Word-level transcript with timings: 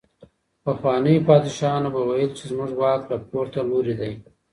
پخوانيو 0.63 1.25
پادشاهانو 1.29 1.89
به 1.95 2.01
ويل 2.09 2.31
چي 2.37 2.43
زموږ 2.51 2.71
واک 2.81 3.01
له 3.11 3.17
پورته 3.29 3.59
لوري 3.69 3.93
دی. 4.01 4.13